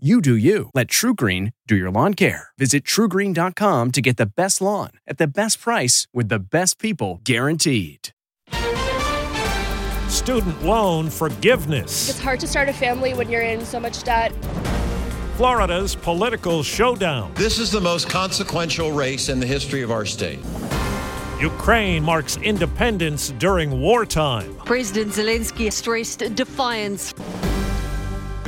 You 0.00 0.20
do 0.20 0.36
you. 0.36 0.70
Let 0.74 0.86
TruGreen 0.86 1.54
do 1.66 1.74
your 1.74 1.90
lawn 1.90 2.14
care. 2.14 2.50
Visit 2.56 2.84
trugreen.com 2.84 3.90
to 3.90 4.00
get 4.00 4.16
the 4.16 4.26
best 4.26 4.60
lawn 4.60 4.90
at 5.08 5.18
the 5.18 5.26
best 5.26 5.60
price 5.60 6.06
with 6.14 6.28
the 6.28 6.38
best 6.38 6.78
people 6.78 7.20
guaranteed. 7.24 8.10
Student 10.06 10.62
loan 10.62 11.10
forgiveness. 11.10 12.10
It's 12.10 12.20
hard 12.20 12.38
to 12.38 12.46
start 12.46 12.68
a 12.68 12.72
family 12.72 13.12
when 13.12 13.28
you're 13.28 13.42
in 13.42 13.64
so 13.64 13.80
much 13.80 14.04
debt. 14.04 14.32
Florida's 15.36 15.96
political 15.96 16.62
showdown. 16.62 17.34
This 17.34 17.58
is 17.58 17.72
the 17.72 17.80
most 17.80 18.08
consequential 18.08 18.92
race 18.92 19.28
in 19.28 19.40
the 19.40 19.46
history 19.46 19.82
of 19.82 19.90
our 19.90 20.04
state. 20.06 20.38
Ukraine 21.40 22.04
marks 22.04 22.36
independence 22.36 23.30
during 23.40 23.80
wartime. 23.80 24.54
President 24.64 25.10
Zelensky 25.10 25.72
stressed 25.72 26.36
defiance. 26.36 27.12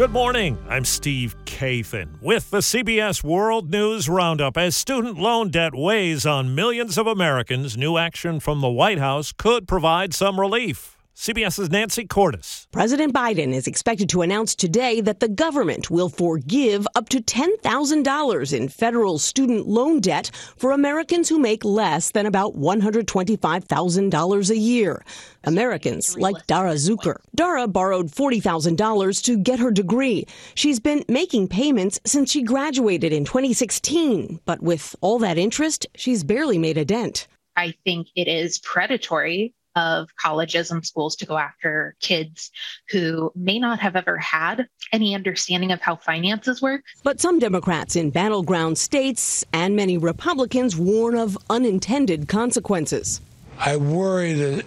Good 0.00 0.12
morning. 0.12 0.56
I'm 0.66 0.86
Steve 0.86 1.36
Kathan 1.44 2.08
with 2.22 2.48
the 2.48 2.60
CBS 2.60 3.22
World 3.22 3.70
News 3.70 4.08
Roundup. 4.08 4.56
As 4.56 4.74
student 4.74 5.18
loan 5.18 5.50
debt 5.50 5.74
weighs 5.74 6.24
on 6.24 6.54
millions 6.54 6.96
of 6.96 7.06
Americans, 7.06 7.76
new 7.76 7.98
action 7.98 8.40
from 8.40 8.62
the 8.62 8.70
White 8.70 8.96
House 8.96 9.30
could 9.30 9.68
provide 9.68 10.14
some 10.14 10.40
relief. 10.40 10.89
CBS's 11.20 11.68
Nancy 11.68 12.06
Cordes. 12.06 12.66
President 12.72 13.12
Biden 13.12 13.52
is 13.52 13.66
expected 13.66 14.08
to 14.08 14.22
announce 14.22 14.54
today 14.54 15.02
that 15.02 15.20
the 15.20 15.28
government 15.28 15.90
will 15.90 16.08
forgive 16.08 16.88
up 16.94 17.10
to 17.10 17.20
$10,000 17.20 18.52
in 18.56 18.68
federal 18.70 19.18
student 19.18 19.68
loan 19.68 20.00
debt 20.00 20.30
for 20.56 20.72
Americans 20.72 21.28
who 21.28 21.38
make 21.38 21.62
less 21.62 22.12
than 22.12 22.24
about 22.24 22.54
$125,000 22.54 24.50
a 24.50 24.56
year. 24.56 25.04
Americans 25.44 26.16
like 26.16 26.46
Dara 26.46 26.72
Zucker. 26.72 27.16
Dara 27.34 27.68
borrowed 27.68 28.06
$40,000 28.06 29.22
to 29.24 29.36
get 29.36 29.58
her 29.58 29.70
degree. 29.70 30.24
She's 30.54 30.80
been 30.80 31.04
making 31.06 31.48
payments 31.48 32.00
since 32.06 32.30
she 32.30 32.42
graduated 32.42 33.12
in 33.12 33.26
2016, 33.26 34.41
but 34.46 34.62
with 34.62 34.96
all 35.02 35.18
that 35.18 35.36
interest, 35.36 35.86
she's 35.94 36.24
barely 36.24 36.56
made 36.56 36.78
a 36.78 36.86
dent. 36.86 37.28
I 37.56 37.74
think 37.84 38.06
it 38.16 38.26
is 38.26 38.58
predatory 38.60 39.52
of 39.76 40.14
colleges 40.16 40.70
and 40.70 40.84
schools 40.84 41.16
to 41.16 41.26
go 41.26 41.36
after 41.38 41.94
kids 42.00 42.50
who 42.90 43.32
may 43.34 43.58
not 43.58 43.78
have 43.80 43.96
ever 43.96 44.16
had 44.18 44.66
any 44.92 45.14
understanding 45.14 45.72
of 45.72 45.80
how 45.80 45.96
finances 45.96 46.60
work. 46.60 46.82
But 47.02 47.20
some 47.20 47.38
Democrats 47.38 47.96
in 47.96 48.10
battleground 48.10 48.78
states 48.78 49.44
and 49.52 49.76
many 49.76 49.98
Republicans 49.98 50.76
warn 50.76 51.14
of 51.14 51.38
unintended 51.48 52.28
consequences. 52.28 53.20
I 53.58 53.76
worry 53.76 54.32
that 54.34 54.64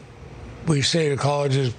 we 0.67 0.81
say 0.81 1.09
to 1.09 1.17
colleges, 1.17 1.73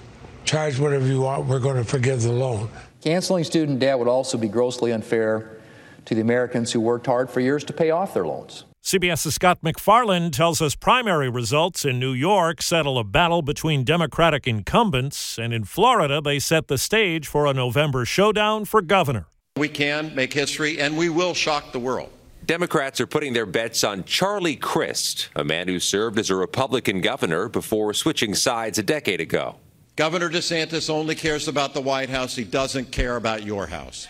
charge 0.45 0.79
whatever 0.79 1.06
you 1.06 1.23
want, 1.23 1.47
we're 1.47 1.61
going 1.61 1.77
to 1.77 1.85
forgive 1.85 2.23
the 2.23 2.33
loan. 2.33 2.69
Canceling 3.01 3.45
student 3.45 3.79
debt 3.79 3.99
would 3.99 4.09
also 4.09 4.37
be 4.37 4.49
grossly 4.49 4.93
unfair 4.93 5.59
to 6.05 6.15
the 6.15 6.21
Americans 6.21 6.73
who 6.73 6.81
worked 6.81 7.06
hard 7.06 7.31
for 7.31 7.41
years 7.41 7.65
to 7.65 7.73
pay 7.73 7.91
off 7.91 8.15
their 8.15 8.27
loans. 8.27 8.65
CBS's 8.84 9.37
Scott 9.37 9.61
MacFarlane 9.62 10.31
tells 10.31 10.61
us 10.61 10.75
primary 10.75 11.31
results 11.31 11.87
in 11.87 11.99
New 11.99 12.12
York 12.12 12.61
settle 12.61 12.99
a 12.99 13.03
battle 13.03 13.41
between 13.41 13.83
Democratic 13.83 14.47
incumbents, 14.47 15.39
and 15.39 15.55
in 15.55 15.65
Florida, 15.65 16.21
they 16.21 16.39
set 16.39 16.69
the 16.69 16.77
stage 16.77 17.27
for 17.27 17.47
a 17.47 17.55
November 17.55 18.05
showdown 18.05 18.67
for 18.67 18.83
governor. 18.83 19.25
We 19.56 19.71
can 19.71 20.15
make 20.15 20.34
history, 20.34 20.78
and 20.81 20.99
we 20.99 21.09
will 21.09 21.33
shock 21.33 21.73
the 21.73 21.78
world. 21.78 22.11
Democrats 22.44 23.00
are 23.00 23.06
putting 23.06 23.33
their 23.33 23.47
bets 23.47 23.84
on 23.84 24.05
Charlie 24.05 24.55
Crist, 24.55 25.31
a 25.34 25.44
man 25.44 25.67
who 25.67 25.81
served 25.81 26.19
as 26.19 26.28
a 26.28 26.37
Republican 26.37 27.00
governor 27.00 27.49
before 27.49 27.94
switching 27.94 28.34
sides 28.34 28.78
a 28.78 28.83
decade 28.83 29.23
ago. 29.23 29.56
Governor 29.97 30.28
DeSantis 30.28 30.91
only 30.91 31.15
cares 31.15 31.49
about 31.49 31.73
the 31.73 31.81
White 31.81 32.11
House. 32.11 32.37
He 32.37 32.44
doesn't 32.44 32.93
care 32.93 33.17
about 33.17 33.44
your 33.44 33.67
house. 33.67 34.09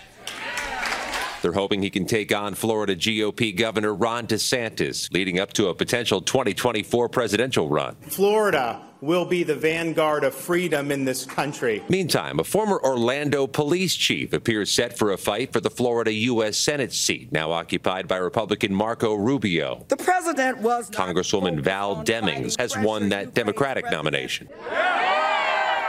They're 1.44 1.52
hoping 1.52 1.82
he 1.82 1.90
can 1.90 2.06
take 2.06 2.34
on 2.34 2.54
Florida 2.54 2.96
GOP 2.96 3.54
Governor 3.54 3.92
Ron 3.92 4.26
DeSantis, 4.26 5.12
leading 5.12 5.38
up 5.38 5.52
to 5.52 5.68
a 5.68 5.74
potential 5.74 6.22
2024 6.22 7.10
presidential 7.10 7.68
run. 7.68 7.96
Florida 8.08 8.80
will 9.02 9.26
be 9.26 9.42
the 9.42 9.54
vanguard 9.54 10.24
of 10.24 10.34
freedom 10.34 10.90
in 10.90 11.04
this 11.04 11.26
country. 11.26 11.84
Meantime, 11.90 12.40
a 12.40 12.44
former 12.44 12.80
Orlando 12.82 13.46
police 13.46 13.94
chief 13.94 14.32
appears 14.32 14.70
set 14.70 14.96
for 14.96 15.12
a 15.12 15.18
fight 15.18 15.52
for 15.52 15.60
the 15.60 15.68
Florida 15.68 16.10
U.S. 16.14 16.56
Senate 16.56 16.94
seat, 16.94 17.30
now 17.30 17.52
occupied 17.52 18.08
by 18.08 18.16
Republican 18.16 18.74
Marco 18.74 19.12
Rubio. 19.12 19.84
The 19.88 19.98
president 19.98 20.62
was. 20.62 20.88
Congresswoman 20.88 21.60
Val 21.60 22.02
Demings 22.02 22.58
has 22.58 22.74
won 22.78 23.10
that 23.10 23.34
Democratic 23.34 23.90
nomination. 23.90 24.48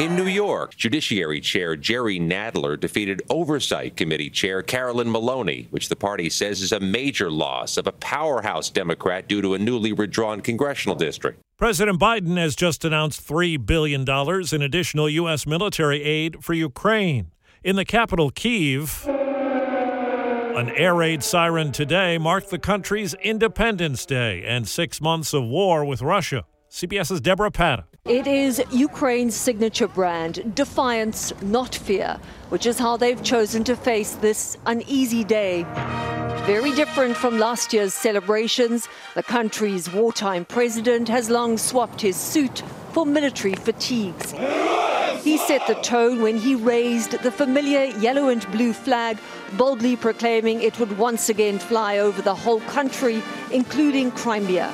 In 0.02 0.18
New 0.18 0.28
York, 0.28 0.76
Judiciary 0.76 1.40
Chair 1.40 1.78
Jerry 1.78 2.20
Nadler 2.20 2.78
defeated 2.78 3.22
Oversight 3.30 3.96
Committee 3.96 4.30
Chair 4.30 4.62
Carolyn 4.62 5.10
Maloney, 5.10 5.68
which 5.70 5.88
the 5.88 5.96
party 5.96 6.30
says 6.30 6.62
is 6.62 6.74
a 6.74 6.82
major 6.82 7.32
loss 7.32 7.78
of 7.78 7.88
a 7.88 7.94
powerhouse 7.94 8.70
Democrat 8.70 9.30
due 9.30 9.42
to 9.42 9.54
a 9.54 9.58
newly 9.58 9.94
redrawn 9.94 10.42
congressional 10.42 10.98
district. 10.98 11.40
President 11.58 11.98
Biden 11.98 12.36
has 12.36 12.58
just 12.58 12.84
announced 12.84 13.26
$3 13.26 13.66
billion 13.66 14.06
in 14.54 14.62
additional 14.62 15.08
U.S. 15.08 15.48
military 15.48 16.04
aid 16.04 16.44
for 16.44 16.54
Ukraine. 16.54 17.32
In 17.64 17.78
the 17.78 17.86
capital, 17.86 18.32
Kiev, 18.32 19.06
an 19.08 20.72
air 20.72 20.94
raid 20.94 21.24
siren 21.24 21.72
today 21.72 22.18
marked 22.18 22.50
the 22.50 22.60
country's 22.60 23.14
Independence 23.14 24.06
Day 24.06 24.44
and 24.46 24.68
six 24.68 25.00
months 25.00 25.34
of 25.34 25.46
war 25.46 25.86
with 25.86 26.02
Russia. 26.02 26.44
CBS's 26.70 27.22
Deborah 27.22 27.50
Patta. 27.50 27.86
It 28.08 28.28
is 28.28 28.62
Ukraine's 28.72 29.36
signature 29.36 29.88
brand, 29.88 30.54
defiance, 30.54 31.34
not 31.42 31.74
fear, 31.74 32.20
which 32.50 32.68
is 32.68 32.78
how 32.78 32.98
they've 32.98 33.24
chosen 33.24 33.64
to 33.64 33.76
face 33.76 34.12
this 34.12 34.60
uneasy 34.68 35.24
day. 35.24 35.64
Very 36.46 36.72
different 36.74 37.18
from 37.18 37.40
last 37.40 37.74
year's 37.74 37.96
celebrations, 37.96 38.88
the 39.16 39.24
country's 39.24 39.92
wartime 39.92 40.46
president 40.46 41.08
has 41.10 41.32
long 41.32 41.58
swapped 41.58 42.00
his 42.00 42.16
suit 42.16 42.62
for 42.92 43.08
military 43.08 43.56
fatigues. 43.56 44.34
He 45.24 45.40
set 45.40 45.66
the 45.66 45.80
tone 45.82 46.22
when 46.22 46.38
he 46.38 46.54
raised 46.54 47.24
the 47.24 47.32
familiar 47.32 47.86
yellow 47.98 48.28
and 48.28 48.46
blue 48.52 48.74
flag, 48.74 49.18
boldly 49.54 49.96
proclaiming 49.96 50.62
it 50.62 50.78
would 50.78 51.00
once 51.00 51.30
again 51.30 51.58
fly 51.58 51.98
over 51.98 52.22
the 52.22 52.36
whole 52.36 52.62
country, 52.62 53.24
including 53.52 54.12
Crimea. 54.12 54.72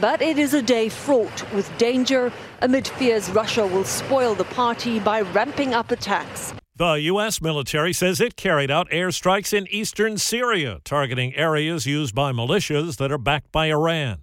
But 0.00 0.20
it 0.20 0.38
is 0.38 0.52
a 0.52 0.60
day 0.60 0.90
fraught 0.90 1.50
with 1.54 1.70
danger 1.78 2.30
amid 2.60 2.86
fears 2.86 3.30
Russia 3.30 3.66
will 3.66 3.84
spoil 3.84 4.34
the 4.34 4.44
party 4.44 4.98
by 4.98 5.22
ramping 5.22 5.72
up 5.72 5.90
attacks. 5.90 6.52
The 6.76 6.92
U.S. 6.94 7.40
military 7.40 7.94
says 7.94 8.20
it 8.20 8.36
carried 8.36 8.70
out 8.70 8.90
airstrikes 8.90 9.54
in 9.54 9.66
eastern 9.68 10.18
Syria, 10.18 10.80
targeting 10.84 11.34
areas 11.34 11.86
used 11.86 12.14
by 12.14 12.32
militias 12.32 12.98
that 12.98 13.10
are 13.10 13.16
backed 13.16 13.50
by 13.50 13.70
Iran. 13.70 14.18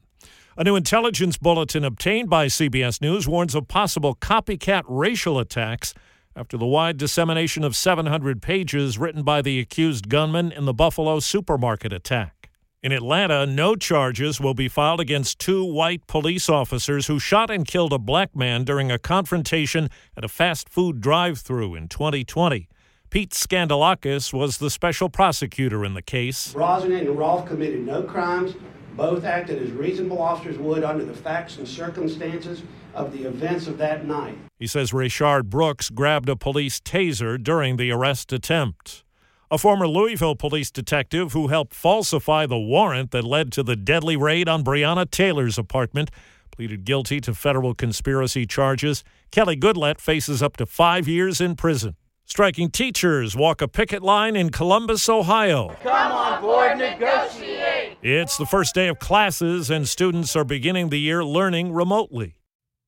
A 0.56 0.64
new 0.64 0.76
intelligence 0.76 1.38
bulletin 1.38 1.84
obtained 1.84 2.30
by 2.30 2.46
CBS 2.46 3.02
News 3.02 3.28
warns 3.28 3.56
of 3.56 3.68
possible 3.68 4.14
copycat 4.14 4.84
racial 4.88 5.40
attacks 5.40 5.96
after 6.36 6.56
the 6.56 6.68
wide 6.68 6.98
dissemination 6.98 7.64
of 7.64 7.76
700 7.76 8.44
pages 8.44 9.00
written 9.00 9.24
by 9.24 9.42
the 9.42 9.60
accused 9.60 10.10
gunman 10.10 10.52
in 10.52 10.66
the 10.66 10.74
Buffalo 10.74 11.20
supermarket 11.20 11.92
attack. 11.92 12.43
In 12.84 12.92
Atlanta, 12.92 13.46
no 13.46 13.78
charges 13.78 14.42
will 14.42 14.54
be 14.54 14.68
filed 14.68 15.00
against 15.00 15.40
two 15.40 15.64
white 15.64 16.06
police 16.06 16.50
officers 16.50 17.08
who 17.08 17.18
shot 17.18 17.50
and 17.50 17.66
killed 17.66 17.94
a 17.94 17.98
black 17.98 18.36
man 18.36 18.66
during 18.66 18.92
a 18.92 19.00
confrontation 19.00 19.90
at 20.18 20.26
a 20.26 20.28
fast 20.28 20.68
food 20.68 21.00
drive 21.00 21.40
through 21.40 21.76
in 21.76 21.88
2020. 21.88 22.68
Pete 23.10 23.32
Skandalakis 23.32 24.34
was 24.34 24.58
the 24.58 24.70
special 24.70 25.08
prosecutor 25.08 25.86
in 25.86 25.94
the 25.94 26.02
case. 26.02 26.52
Brosnan 26.52 27.08
and 27.08 27.18
Rolfe 27.18 27.48
committed 27.48 27.86
no 27.86 28.04
crimes. 28.04 28.54
Both 28.98 29.24
acted 29.24 29.64
as 29.64 29.72
reasonable 29.72 30.22
officers 30.22 30.58
would 30.58 30.84
under 30.84 31.06
the 31.06 31.14
facts 31.14 31.56
and 31.56 31.66
circumstances 31.66 32.64
of 32.94 33.14
the 33.14 33.24
events 33.24 33.68
of 33.68 33.78
that 33.78 34.06
night. 34.06 34.38
He 34.60 34.68
says 34.68 34.92
Rayshard 34.92 35.46
Brooks 35.46 35.90
grabbed 35.90 36.28
a 36.28 36.36
police 36.36 36.82
taser 36.82 37.42
during 37.42 37.78
the 37.78 37.92
arrest 37.92 38.34
attempt. 38.34 39.06
A 39.54 39.58
former 39.60 39.88
Louisville 39.88 40.36
police 40.36 40.72
detective 40.72 41.34
who 41.34 41.50
helped 41.50 41.76
falsify 41.76 42.48
the 42.48 42.58
warrant 42.58 43.12
that 43.12 43.24
led 43.24 43.52
to 43.52 43.62
the 43.62 43.76
deadly 43.76 44.18
raid 44.18 44.50
on 44.50 44.64
Breonna 44.64 45.08
Taylor's 45.08 45.60
apartment 45.60 46.10
pleaded 46.50 46.86
guilty 46.86 47.20
to 47.20 47.36
federal 47.36 47.76
conspiracy 47.76 48.48
charges. 48.48 49.04
Kelly 49.30 49.56
Goodlett 49.56 50.02
faces 50.02 50.42
up 50.42 50.58
to 50.58 50.66
five 50.66 51.08
years 51.08 51.40
in 51.40 51.56
prison. 51.56 51.96
Striking 52.26 52.72
teachers 52.72 53.36
walk 53.36 53.62
a 53.62 53.68
picket 53.68 54.02
line 54.02 54.36
in 54.36 54.50
Columbus, 54.50 55.08
Ohio. 55.08 55.78
Come 55.84 56.12
on 56.12 56.42
board, 56.42 56.80
negotiate. 56.80 58.00
It's 58.02 58.38
the 58.38 58.48
first 58.48 58.74
day 58.74 58.88
of 58.88 58.98
classes, 58.98 59.70
and 59.70 59.88
students 59.88 60.36
are 60.36 60.44
beginning 60.44 60.90
the 60.90 61.00
year 61.00 61.24
learning 61.24 61.74
remotely. 61.74 62.38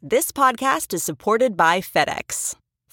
This 0.01 0.31
podcast 0.31 0.95
is 0.95 1.03
supported 1.03 1.55
by 1.55 1.79
FedEx. 1.81 2.55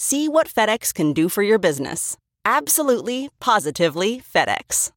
See 0.00 0.28
what 0.28 0.46
FedEx 0.46 0.94
can 0.94 1.12
do 1.12 1.28
for 1.28 1.42
your 1.42 1.58
business. 1.58 2.16
Absolutely, 2.44 3.30
positively 3.40 4.22
FedEx. 4.32 4.92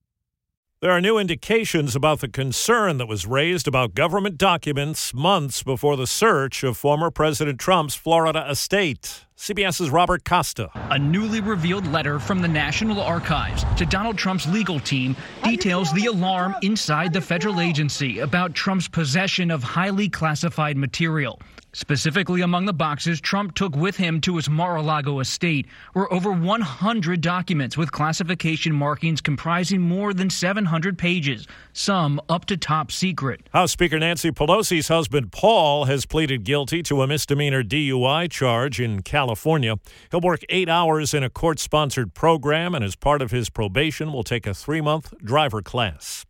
There 0.79 0.91
are 0.91 1.01
new 1.01 1.17
indications 1.17 1.95
about 1.95 2.19
the 2.19 2.27
concern 2.27 2.99
that 2.99 3.07
was 3.07 3.25
raised 3.25 3.67
about 3.67 3.95
government 3.95 4.37
documents 4.37 5.11
months 5.11 5.63
before 5.63 5.97
the 5.97 6.05
search 6.05 6.63
of 6.63 6.77
former 6.77 7.09
President 7.09 7.59
Trump's 7.59 7.95
Florida 7.95 8.45
estate. 8.47 9.25
CBS's 9.35 9.89
Robert 9.89 10.23
Costa. 10.23 10.69
A 10.91 10.99
newly 10.99 11.41
revealed 11.41 11.87
letter 11.87 12.19
from 12.19 12.39
the 12.39 12.47
National 12.47 13.01
Archives 13.01 13.65
to 13.77 13.87
Donald 13.87 14.19
Trump's 14.19 14.47
legal 14.49 14.79
team 14.79 15.15
details 15.43 15.91
the 15.93 16.05
alarm 16.05 16.53
inside 16.61 17.11
the 17.11 17.21
federal 17.21 17.59
agency 17.59 18.19
about 18.19 18.53
Trump's 18.53 18.87
possession 18.87 19.49
of 19.49 19.63
highly 19.63 20.07
classified 20.07 20.77
material. 20.77 21.39
Specifically, 21.73 22.41
among 22.41 22.65
the 22.65 22.73
boxes 22.73 23.21
Trump 23.21 23.55
took 23.55 23.75
with 23.77 23.95
him 23.95 24.19
to 24.21 24.35
his 24.35 24.49
Mar 24.49 24.75
a 24.75 24.81
Lago 24.81 25.19
estate 25.19 25.67
were 25.93 26.11
over 26.11 26.33
100 26.33 27.21
documents 27.21 27.77
with 27.77 27.93
classification 27.93 28.73
markings 28.73 29.21
comprising 29.21 29.79
more 29.79 30.13
than 30.13 30.29
700 30.29 30.97
pages, 30.97 31.47
some 31.71 32.19
up 32.27 32.43
to 32.45 32.57
top 32.57 32.91
secret. 32.91 33.47
House 33.53 33.71
Speaker 33.71 33.99
Nancy 33.99 34.31
Pelosi's 34.31 34.89
husband, 34.89 35.31
Paul, 35.31 35.85
has 35.85 36.05
pleaded 36.05 36.43
guilty 36.43 36.83
to 36.83 37.01
a 37.03 37.07
misdemeanor 37.07 37.63
DUI 37.63 38.29
charge 38.29 38.81
in 38.81 39.01
California. 39.01 39.75
He'll 40.11 40.19
work 40.19 40.41
eight 40.49 40.67
hours 40.67 41.13
in 41.13 41.23
a 41.23 41.29
court 41.29 41.57
sponsored 41.59 42.13
program, 42.13 42.75
and 42.75 42.83
as 42.83 42.97
part 42.97 43.21
of 43.21 43.31
his 43.31 43.49
probation, 43.49 44.11
will 44.11 44.23
take 44.23 44.45
a 44.45 44.53
three 44.53 44.81
month 44.81 45.13
driver 45.23 45.61
class. 45.61 46.25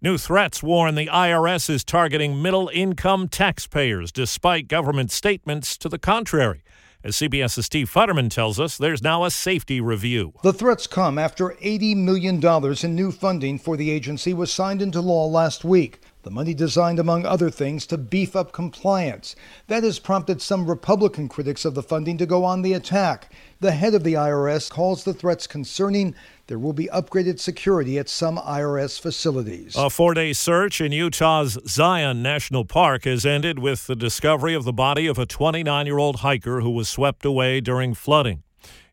New 0.00 0.16
threats 0.16 0.62
warn 0.62 0.94
the 0.94 1.08
IRS 1.08 1.68
is 1.68 1.82
targeting 1.82 2.40
middle 2.40 2.70
income 2.72 3.26
taxpayers, 3.26 4.12
despite 4.12 4.68
government 4.68 5.10
statements 5.10 5.76
to 5.76 5.88
the 5.88 5.98
contrary. 5.98 6.62
As 7.02 7.16
CBS's 7.16 7.66
Steve 7.66 7.90
Futterman 7.90 8.30
tells 8.30 8.60
us, 8.60 8.78
there's 8.78 9.02
now 9.02 9.24
a 9.24 9.30
safety 9.32 9.80
review. 9.80 10.34
The 10.44 10.52
threats 10.52 10.86
come 10.86 11.18
after 11.18 11.48
$80 11.48 11.96
million 11.96 12.40
in 12.40 12.94
new 12.94 13.10
funding 13.10 13.58
for 13.58 13.76
the 13.76 13.90
agency 13.90 14.32
was 14.32 14.52
signed 14.52 14.82
into 14.82 15.00
law 15.00 15.26
last 15.26 15.64
week. 15.64 16.00
The 16.28 16.34
money 16.34 16.52
designed, 16.52 16.98
among 16.98 17.24
other 17.24 17.48
things, 17.48 17.86
to 17.86 17.96
beef 17.96 18.36
up 18.36 18.52
compliance. 18.52 19.34
That 19.68 19.82
has 19.82 19.98
prompted 19.98 20.42
some 20.42 20.66
Republican 20.66 21.26
critics 21.26 21.64
of 21.64 21.74
the 21.74 21.82
funding 21.82 22.18
to 22.18 22.26
go 22.26 22.44
on 22.44 22.60
the 22.60 22.74
attack. 22.74 23.32
The 23.60 23.72
head 23.72 23.94
of 23.94 24.04
the 24.04 24.12
IRS 24.12 24.68
calls 24.68 25.04
the 25.04 25.14
threats 25.14 25.46
concerning. 25.46 26.14
There 26.46 26.58
will 26.58 26.74
be 26.74 26.86
upgraded 26.88 27.40
security 27.40 27.98
at 27.98 28.10
some 28.10 28.36
IRS 28.36 29.00
facilities. 29.00 29.74
A 29.74 29.88
four 29.88 30.12
day 30.12 30.34
search 30.34 30.82
in 30.82 30.92
Utah's 30.92 31.56
Zion 31.66 32.22
National 32.22 32.66
Park 32.66 33.04
has 33.04 33.24
ended 33.24 33.58
with 33.58 33.86
the 33.86 33.96
discovery 33.96 34.52
of 34.52 34.64
the 34.64 34.72
body 34.74 35.06
of 35.06 35.16
a 35.16 35.24
29 35.24 35.86
year 35.86 35.96
old 35.96 36.16
hiker 36.16 36.60
who 36.60 36.68
was 36.68 36.90
swept 36.90 37.24
away 37.24 37.62
during 37.62 37.94
flooding. 37.94 38.42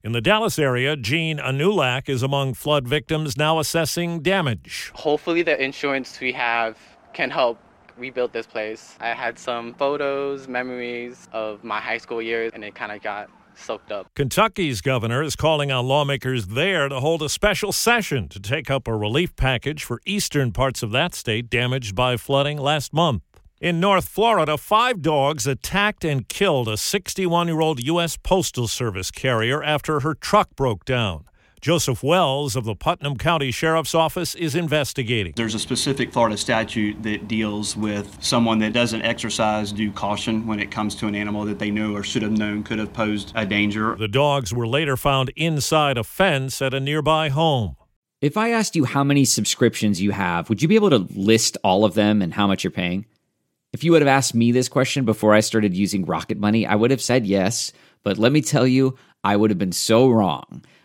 In 0.05 0.13
the 0.13 0.21
Dallas 0.21 0.57
area, 0.57 0.95
Gene 0.95 1.39
Anulak 1.39 2.07
is 2.07 2.23
among 2.23 2.53
flood 2.53 2.87
victims 2.87 3.35
now 3.35 3.59
assessing 3.59 4.21
damage. 4.21 4.93
Hopefully, 4.95 5.41
the 5.41 5.61
insurance 5.61 6.17
we 6.21 6.31
have 6.31 6.77
can 7.15 7.31
help 7.31 7.57
rebuild 7.97 8.33
this 8.33 8.45
place. 8.45 8.95
I 8.99 9.13
had 9.13 9.39
some 9.39 9.73
photos, 9.73 10.47
memories 10.47 11.27
of 11.31 11.63
my 11.63 11.79
high 11.79 11.97
school 11.97 12.21
years, 12.21 12.51
and 12.53 12.63
it 12.63 12.75
kind 12.75 12.91
of 12.91 13.01
got 13.01 13.29
soaked 13.55 13.89
up. 13.89 14.07
Kentucky's 14.15 14.81
governor 14.81 15.23
is 15.23 15.37
calling 15.37 15.71
on 15.71 15.87
lawmakers 15.87 16.47
there 16.47 16.89
to 16.89 16.99
hold 16.99 17.23
a 17.23 17.29
special 17.29 17.71
session 17.71 18.27
to 18.27 18.39
take 18.39 18.69
up 18.69 18.85
a 18.85 18.95
relief 18.95 19.33
package 19.37 19.85
for 19.85 20.01
eastern 20.05 20.51
parts 20.51 20.83
of 20.83 20.91
that 20.91 21.15
state 21.15 21.49
damaged 21.49 21.95
by 21.95 22.17
flooding 22.17 22.57
last 22.57 22.93
month. 22.93 23.23
In 23.61 23.79
North 23.79 24.09
Florida, 24.09 24.57
five 24.57 25.01
dogs 25.01 25.47
attacked 25.47 26.03
and 26.03 26.27
killed 26.27 26.67
a 26.67 26.75
61 26.75 27.47
year 27.47 27.61
old 27.61 27.81
U.S. 27.81 28.17
Postal 28.17 28.67
Service 28.67 29.09
carrier 29.09 29.63
after 29.63 30.01
her 30.01 30.13
truck 30.13 30.49
broke 30.57 30.83
down. 30.83 31.23
Joseph 31.65 32.03
Wells 32.03 32.55
of 32.55 32.63
the 32.63 32.75
Putnam 32.75 33.17
County 33.17 33.49
Sheriff's 33.49 33.95
Office 33.95 34.35
is 34.35 34.53
investigating. 34.53 35.33
There's 35.35 35.55
a 35.55 35.59
specific 35.59 36.13
Florida 36.13 36.37
statute 36.37 37.01
that 37.01 37.27
deals 37.27 37.75
with 37.75 38.23
someone 38.23 38.59
that 38.59 38.71
doesn't 38.71 39.01
exercise 39.01 39.71
due 39.71 39.91
caution 39.91 40.45
when 40.45 40.59
it 40.59 40.69
comes 40.69 40.93
to 40.97 41.07
an 41.07 41.15
animal 41.15 41.43
that 41.45 41.57
they 41.57 41.71
know 41.71 41.95
or 41.95 42.03
should 42.03 42.21
have 42.21 42.33
known 42.33 42.61
could 42.61 42.77
have 42.77 42.93
posed 42.93 43.31
a 43.33 43.47
danger. 43.47 43.95
The 43.95 44.07
dogs 44.07 44.53
were 44.53 44.67
later 44.67 44.95
found 44.95 45.31
inside 45.35 45.97
a 45.97 46.03
fence 46.03 46.61
at 46.61 46.75
a 46.75 46.79
nearby 46.79 47.29
home. 47.29 47.75
If 48.21 48.37
I 48.37 48.51
asked 48.51 48.75
you 48.75 48.85
how 48.85 49.03
many 49.03 49.25
subscriptions 49.25 49.99
you 49.99 50.11
have, 50.11 50.49
would 50.49 50.61
you 50.61 50.67
be 50.67 50.75
able 50.75 50.91
to 50.91 51.07
list 51.15 51.57
all 51.63 51.83
of 51.83 51.95
them 51.95 52.21
and 52.21 52.31
how 52.31 52.45
much 52.45 52.63
you're 52.63 52.69
paying? 52.69 53.07
If 53.73 53.83
you 53.83 53.91
would 53.91 54.03
have 54.03 54.07
asked 54.07 54.35
me 54.35 54.51
this 54.51 54.69
question 54.69 55.03
before 55.03 55.33
I 55.33 55.39
started 55.39 55.75
using 55.75 56.05
Rocket 56.05 56.37
Money, 56.37 56.67
I 56.67 56.75
would 56.75 56.91
have 56.91 57.01
said 57.01 57.25
yes. 57.25 57.73
But 58.03 58.19
let 58.19 58.31
me 58.31 58.41
tell 58.41 58.67
you, 58.67 58.99
I 59.23 59.35
would 59.35 59.49
have 59.49 59.57
been 59.57 59.71
so 59.71 60.09
wrong. 60.09 60.61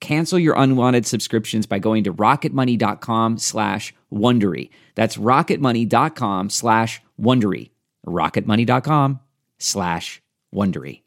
Cancel 0.00 0.38
your 0.38 0.54
unwanted 0.56 1.06
subscriptions 1.06 1.66
by 1.66 1.78
going 1.78 2.04
to 2.04 2.14
rocketmoney.com 2.14 3.38
slash 3.38 3.94
Wondery. 4.12 4.70
That's 4.94 5.16
rocketmoney.com 5.16 6.50
slash 6.50 7.00
Wondery. 7.20 7.70
rocketmoney.com 8.06 9.20
slash 9.58 10.22
Wondery. 10.54 11.02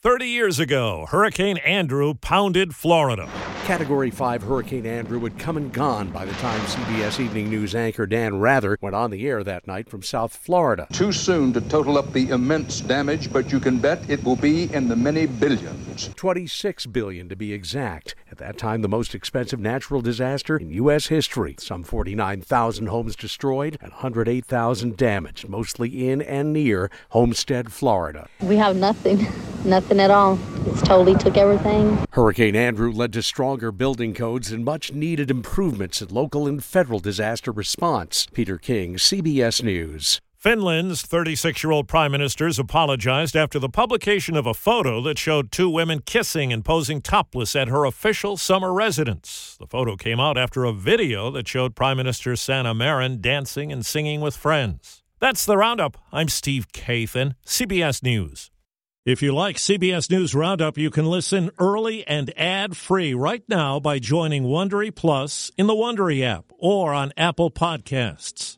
30 0.00 0.26
years 0.26 0.60
ago, 0.60 1.06
Hurricane 1.08 1.58
Andrew 1.58 2.14
pounded 2.14 2.74
Florida. 2.74 3.28
Category 3.68 4.10
5 4.10 4.44
Hurricane 4.44 4.86
Andrew 4.86 5.20
had 5.20 5.38
come 5.38 5.58
and 5.58 5.70
gone 5.70 6.08
by 6.08 6.24
the 6.24 6.32
time 6.36 6.58
CBS 6.62 7.20
Evening 7.20 7.50
News 7.50 7.74
anchor 7.74 8.06
Dan 8.06 8.40
Rather 8.40 8.78
went 8.80 8.96
on 8.96 9.10
the 9.10 9.28
air 9.28 9.44
that 9.44 9.66
night 9.66 9.90
from 9.90 10.02
South 10.02 10.34
Florida. 10.34 10.86
Too 10.90 11.12
soon 11.12 11.52
to 11.52 11.60
total 11.60 11.98
up 11.98 12.14
the 12.14 12.30
immense 12.30 12.80
damage, 12.80 13.30
but 13.30 13.52
you 13.52 13.60
can 13.60 13.78
bet 13.78 14.08
it 14.08 14.24
will 14.24 14.36
be 14.36 14.72
in 14.72 14.88
the 14.88 14.96
many 14.96 15.26
billions. 15.26 16.08
26 16.16 16.86
billion 16.86 17.28
to 17.28 17.36
be 17.36 17.52
exact. 17.52 18.14
At 18.40 18.46
that 18.46 18.58
time, 18.58 18.82
the 18.82 18.88
most 18.88 19.16
expensive 19.16 19.58
natural 19.58 20.00
disaster 20.00 20.56
in 20.56 20.70
U.S. 20.70 21.08
history. 21.08 21.56
Some 21.58 21.82
49,000 21.82 22.86
homes 22.86 23.16
destroyed 23.16 23.76
and 23.80 23.90
108,000 23.90 24.96
damaged, 24.96 25.48
mostly 25.48 26.08
in 26.08 26.22
and 26.22 26.52
near 26.52 26.88
Homestead, 27.08 27.72
Florida. 27.72 28.28
We 28.40 28.54
have 28.54 28.76
nothing, 28.76 29.26
nothing 29.64 29.98
at 29.98 30.12
all. 30.12 30.38
It's 30.66 30.82
totally 30.82 31.16
took 31.16 31.36
everything. 31.36 31.98
Hurricane 32.12 32.54
Andrew 32.54 32.92
led 32.92 33.12
to 33.14 33.24
stronger 33.24 33.72
building 33.72 34.14
codes 34.14 34.52
and 34.52 34.64
much 34.64 34.92
needed 34.92 35.32
improvements 35.32 36.00
in 36.00 36.08
local 36.10 36.46
and 36.46 36.62
federal 36.62 37.00
disaster 37.00 37.50
response. 37.50 38.28
Peter 38.32 38.56
King, 38.56 38.98
CBS 38.98 39.64
News. 39.64 40.20
Finland's 40.48 41.02
36 41.02 41.62
year 41.62 41.72
old 41.72 41.86
prime 41.86 42.10
ministers 42.10 42.58
apologized 42.58 43.36
after 43.36 43.58
the 43.58 43.68
publication 43.68 44.34
of 44.34 44.46
a 44.46 44.54
photo 44.54 44.98
that 45.02 45.18
showed 45.18 45.52
two 45.52 45.68
women 45.68 46.00
kissing 46.00 46.54
and 46.54 46.64
posing 46.64 47.02
topless 47.02 47.54
at 47.54 47.68
her 47.68 47.84
official 47.84 48.38
summer 48.38 48.72
residence. 48.72 49.58
The 49.60 49.66
photo 49.66 49.94
came 49.94 50.18
out 50.18 50.38
after 50.38 50.64
a 50.64 50.72
video 50.72 51.30
that 51.32 51.46
showed 51.46 51.76
Prime 51.76 51.98
Minister 51.98 52.34
Sanna 52.34 52.72
Marin 52.72 53.20
dancing 53.20 53.70
and 53.70 53.84
singing 53.84 54.22
with 54.22 54.38
friends. 54.38 55.02
That's 55.20 55.44
the 55.44 55.58
roundup. 55.58 55.98
I'm 56.12 56.28
Steve 56.28 56.72
Kathan, 56.72 57.34
CBS 57.44 58.02
News. 58.02 58.50
If 59.04 59.20
you 59.20 59.34
like 59.34 59.56
CBS 59.56 60.10
News 60.10 60.34
Roundup, 60.34 60.78
you 60.78 60.88
can 60.88 61.04
listen 61.04 61.50
early 61.58 62.06
and 62.06 62.32
ad-free 62.38 63.12
right 63.12 63.42
now 63.50 63.80
by 63.80 63.98
joining 63.98 64.44
Wondery 64.44 64.94
Plus 64.94 65.50
in 65.58 65.66
the 65.66 65.74
Wondery 65.74 66.24
app 66.24 66.46
or 66.58 66.94
on 66.94 67.12
Apple 67.18 67.50
Podcasts. 67.50 68.57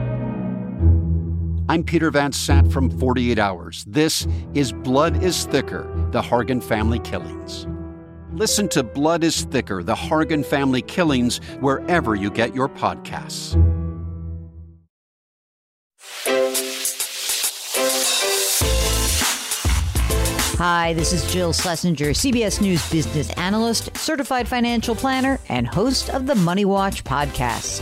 I'm 1.71 1.85
Peter 1.85 2.11
Van 2.11 2.33
Sant 2.33 2.69
from 2.69 2.89
48 2.99 3.39
Hours. 3.39 3.85
This 3.87 4.27
is 4.53 4.73
Blood 4.73 5.23
is 5.23 5.45
Thicker 5.45 5.89
The 6.11 6.21
Hargan 6.21 6.61
Family 6.61 6.99
Killings. 6.99 7.65
Listen 8.33 8.67
to 8.67 8.83
Blood 8.83 9.23
is 9.23 9.45
Thicker 9.45 9.81
The 9.81 9.95
Hargan 9.95 10.45
Family 10.45 10.81
Killings 10.81 11.37
wherever 11.61 12.13
you 12.13 12.29
get 12.29 12.53
your 12.53 12.67
podcasts. 12.67 13.55
Hi, 20.57 20.91
this 20.91 21.13
is 21.13 21.25
Jill 21.31 21.53
Schlesinger, 21.53 22.09
CBS 22.09 22.59
News 22.59 22.91
business 22.91 23.31
analyst, 23.37 23.95
certified 23.95 24.45
financial 24.45 24.93
planner, 24.93 25.39
and 25.47 25.65
host 25.65 26.09
of 26.09 26.27
the 26.27 26.35
Money 26.35 26.65
Watch 26.65 27.05
podcast. 27.05 27.81